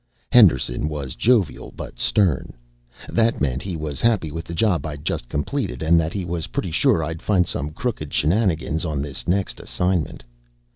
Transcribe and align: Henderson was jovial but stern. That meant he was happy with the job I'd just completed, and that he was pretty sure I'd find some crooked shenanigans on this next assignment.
Henderson 0.31 0.89
was 0.89 1.13
jovial 1.13 1.71
but 1.75 1.99
stern. 1.99 2.53
That 3.07 3.39
meant 3.39 3.61
he 3.61 3.77
was 3.77 4.01
happy 4.01 4.31
with 4.31 4.45
the 4.45 4.55
job 4.55 4.83
I'd 4.83 5.05
just 5.05 5.29
completed, 5.29 5.83
and 5.83 5.99
that 5.99 6.11
he 6.13 6.25
was 6.25 6.47
pretty 6.47 6.71
sure 6.71 7.03
I'd 7.03 7.21
find 7.21 7.45
some 7.45 7.69
crooked 7.69 8.11
shenanigans 8.11 8.83
on 8.83 9.03
this 9.03 9.27
next 9.27 9.59
assignment. 9.59 10.23